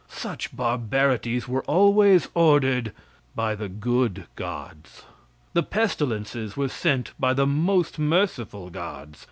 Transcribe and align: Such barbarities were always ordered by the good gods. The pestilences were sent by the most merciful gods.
Such 0.09 0.55
barbarities 0.55 1.47
were 1.47 1.61
always 1.65 2.27
ordered 2.33 2.91
by 3.35 3.53
the 3.53 3.69
good 3.69 4.25
gods. 4.35 5.03
The 5.53 5.61
pestilences 5.61 6.57
were 6.57 6.69
sent 6.69 7.11
by 7.19 7.33
the 7.35 7.45
most 7.45 7.99
merciful 7.99 8.71
gods. 8.71 9.19